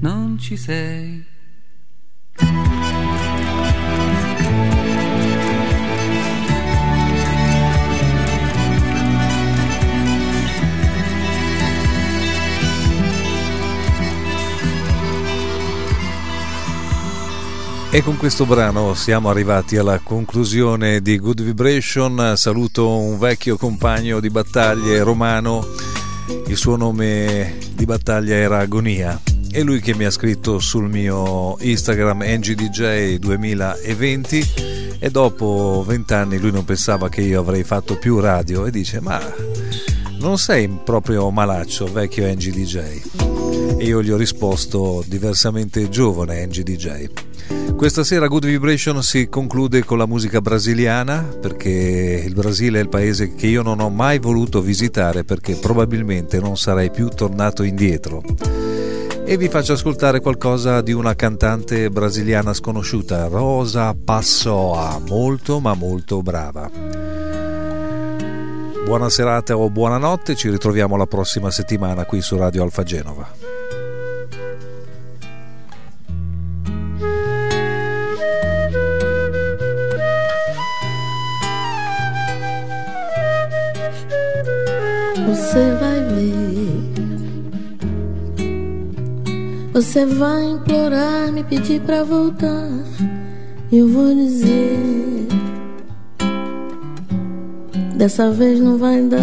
non 0.00 0.38
ci 0.38 0.56
sei. 0.56 1.33
E 17.94 18.02
con 18.02 18.16
questo 18.16 18.44
brano 18.44 18.94
siamo 18.94 19.30
arrivati 19.30 19.76
alla 19.76 20.00
conclusione 20.00 21.00
di 21.00 21.16
Good 21.16 21.42
Vibration. 21.42 22.32
Saluto 22.34 22.98
un 22.98 23.20
vecchio 23.20 23.56
compagno 23.56 24.18
di 24.18 24.30
battaglie 24.30 25.00
romano, 25.04 25.64
il 26.48 26.56
suo 26.56 26.74
nome 26.74 27.56
di 27.72 27.84
battaglia 27.84 28.34
era 28.34 28.58
Agonia. 28.58 29.20
È 29.48 29.62
lui 29.62 29.80
che 29.80 29.94
mi 29.94 30.06
ha 30.06 30.10
scritto 30.10 30.58
sul 30.58 30.88
mio 30.88 31.56
Instagram 31.60 32.24
NGDJ 32.24 33.14
2020 33.18 34.44
e 34.98 35.10
dopo 35.10 35.84
vent'anni 35.86 36.38
lui 36.38 36.50
non 36.50 36.64
pensava 36.64 37.08
che 37.08 37.20
io 37.20 37.38
avrei 37.38 37.62
fatto 37.62 37.96
più 37.96 38.18
radio 38.18 38.66
e 38.66 38.72
dice 38.72 38.98
ma 38.98 39.20
non 40.18 40.36
sei 40.38 40.68
proprio 40.82 41.30
malaccio 41.30 41.86
vecchio 41.86 42.26
NGDJ 42.26 43.33
e 43.78 43.84
io 43.84 44.02
gli 44.02 44.10
ho 44.10 44.16
risposto 44.16 45.04
diversamente 45.06 45.88
giovane 45.88 46.44
NGDJ 46.46 47.08
questa 47.76 48.04
sera 48.04 48.28
Good 48.28 48.46
Vibration 48.46 49.02
si 49.02 49.28
conclude 49.28 49.84
con 49.84 49.98
la 49.98 50.06
musica 50.06 50.40
brasiliana 50.40 51.36
perché 51.40 52.22
il 52.24 52.32
Brasile 52.32 52.78
è 52.78 52.82
il 52.82 52.88
paese 52.88 53.34
che 53.34 53.48
io 53.48 53.62
non 53.62 53.80
ho 53.80 53.90
mai 53.90 54.18
voluto 54.18 54.62
visitare 54.62 55.24
perché 55.24 55.56
probabilmente 55.56 56.40
non 56.40 56.56
sarei 56.56 56.90
più 56.90 57.08
tornato 57.08 57.62
indietro. 57.62 58.22
E 59.26 59.36
vi 59.36 59.48
faccio 59.48 59.72
ascoltare 59.72 60.20
qualcosa 60.20 60.80
di 60.82 60.92
una 60.92 61.14
cantante 61.14 61.90
brasiliana 61.90 62.54
sconosciuta, 62.54 63.26
Rosa 63.26 63.94
Passoa, 63.94 65.00
molto 65.06 65.60
ma 65.60 65.74
molto 65.74 66.22
brava. 66.22 66.70
Buona 68.84 69.10
serata 69.10 69.56
o 69.56 69.68
buonanotte, 69.68 70.36
ci 70.36 70.48
ritroviamo 70.48 70.96
la 70.96 71.06
prossima 71.06 71.50
settimana 71.50 72.04
qui 72.04 72.22
su 72.22 72.36
Radio 72.36 72.62
Alfa 72.62 72.82
Genova. 72.82 73.43
Você 85.34 85.74
vai 85.80 86.00
ver. 86.14 86.94
Você 89.72 90.06
vai 90.06 90.44
implorar, 90.44 91.32
me 91.32 91.42
pedir 91.42 91.80
pra 91.80 92.04
voltar. 92.04 92.68
Eu 93.72 93.88
vou 93.88 94.14
dizer. 94.14 95.26
Dessa 97.96 98.30
vez 98.30 98.60
não 98.60 98.78
vai 98.78 99.02
dar. 99.02 99.18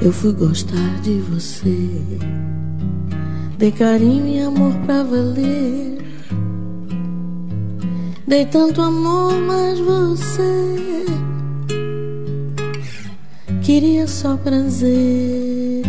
Eu 0.00 0.12
fui 0.12 0.32
gostar 0.32 1.00
de 1.02 1.18
você. 1.22 1.90
Dei 3.58 3.72
carinho 3.72 4.28
e 4.28 4.40
amor 4.42 4.72
pra 4.86 5.02
valer. 5.02 5.95
Dei 8.26 8.44
tanto 8.44 8.82
amor, 8.82 9.34
mas 9.34 9.78
você 9.78 11.06
queria 13.62 14.08
só 14.08 14.36
prazer. 14.36 15.84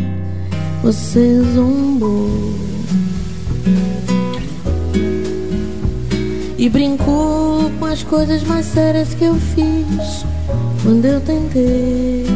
Você 0.83 1.41
zombou 1.55 2.53
e 6.59 6.69
brincou 6.69 7.71
com 7.79 7.85
as 7.85 8.03
coisas 8.03 8.43
mais 8.43 8.67
sérias 8.67 9.15
que 9.15 9.23
eu 9.23 9.33
fiz 9.33 10.23
quando 10.83 11.05
eu 11.05 11.19
tentei 11.21 12.27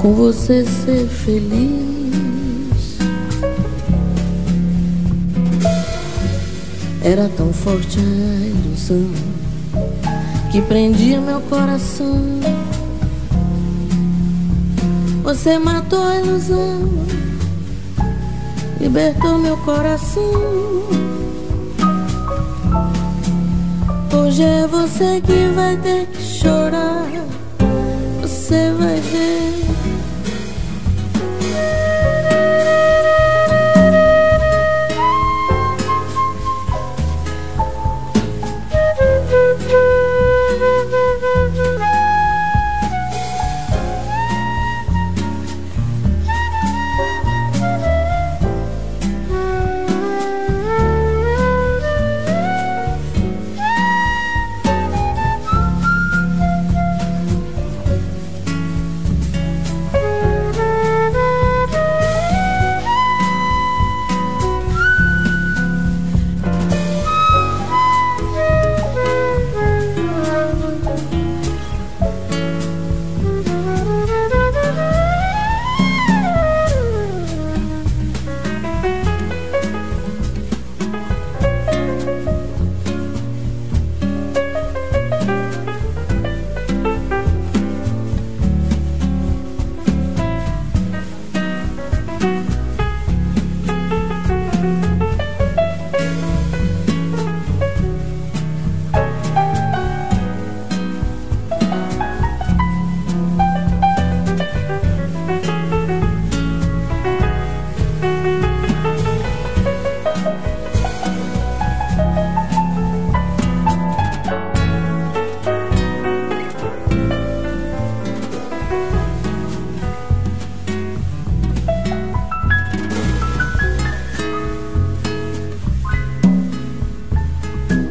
com 0.00 0.14
você 0.14 0.64
ser 0.64 1.08
feliz. 1.08 1.97
Era 7.02 7.28
tão 7.36 7.52
forte 7.52 7.98
a 7.98 8.46
ilusão 8.46 9.10
que 10.50 10.60
prendia 10.62 11.20
meu 11.20 11.40
coração. 11.42 12.18
Você 15.22 15.58
matou 15.58 16.02
a 16.02 16.16
ilusão, 16.16 16.88
libertou 18.80 19.38
meu 19.38 19.56
coração. 19.58 20.22
Hoje 24.12 24.42
é 24.42 24.66
você 24.66 25.20
que 25.20 25.48
vai 25.54 25.76
ter 25.76 26.06
que 26.06 26.22
chorar. 26.22 27.06
Você 28.22 28.72
vai 28.72 29.00
ver. 29.00 29.77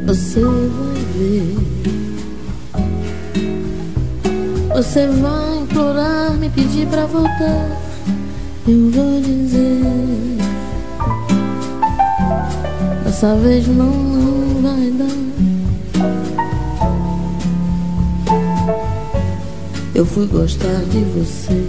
Você 0.08 0.40
vai 0.40 0.96
ver. 1.18 1.58
Você 4.74 5.06
vai 5.08 5.58
implorar, 5.58 6.32
me 6.38 6.50
pedir 6.50 6.88
pra 6.88 7.06
voltar. 7.06 7.78
Eu 8.66 8.90
vou 8.90 9.20
dizer. 9.20 9.84
Dessa 13.04 13.36
vez 13.36 13.68
não, 13.68 13.92
não 13.92 14.62
vai 14.62 14.92
dar. 14.92 15.18
Eu 19.94 20.06
fui 20.06 20.26
gostar 20.28 20.86
de 20.90 21.00
você. 21.20 21.66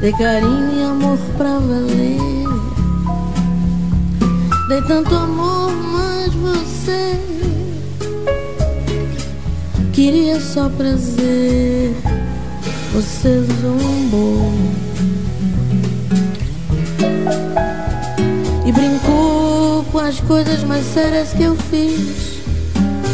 Dei 0.00 0.12
carinho 0.12 0.78
e 0.78 0.82
amor 0.82 1.18
pra 1.36 1.58
valer. 1.58 2.18
Dei 4.68 4.80
tanto 4.88 5.14
amor, 5.14 5.70
mãe 5.70 6.13
você 6.44 7.18
queria 9.92 10.40
só 10.40 10.68
prazer. 10.68 11.94
Você 12.92 13.42
zombou 13.60 14.52
e 18.64 18.70
brincou 18.70 19.84
com 19.90 19.98
as 19.98 20.20
coisas 20.20 20.62
mais 20.62 20.84
sérias 20.86 21.32
que 21.32 21.42
eu 21.42 21.56
fiz 21.56 22.40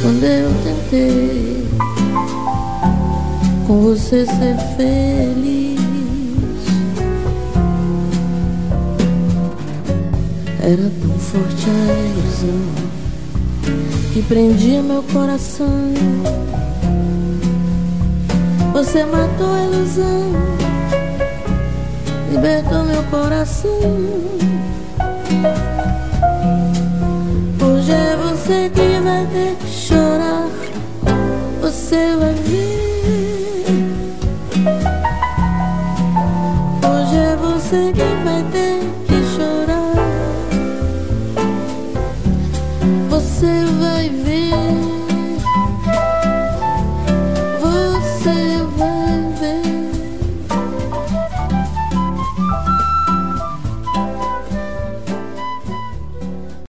quando 0.03 0.23
eu 0.25 0.51
tentei 0.63 1.67
com 3.67 3.81
você 3.81 4.27
ser 4.27 4.57
feliz. 4.77 5.81
Era 10.63 10.91
tão 11.01 11.19
forte 11.19 11.67
a 11.71 12.51
ilusão 12.51 12.80
que 14.21 14.27
prendia 14.27 14.83
meu 14.83 15.03
coração. 15.03 15.95
Você 18.73 19.05
matou 19.05 19.55
a 19.55 19.65
ilusão, 19.65 20.33
libertou 22.31 22.85
meu 22.85 23.03
coração. 23.05 23.71
Hoje 27.63 27.93
é 27.93 28.17
você 28.17 28.71
que 28.75 29.01
vai 29.03 29.27
ter 29.27 29.57
que 29.57 29.67
chorar. 29.67 30.49
Você 31.63 32.17
vai 32.17 32.35
ver. 32.35 32.80